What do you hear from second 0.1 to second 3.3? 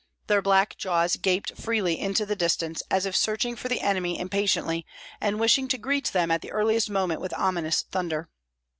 Their black jaws gaped freely into the distance, as if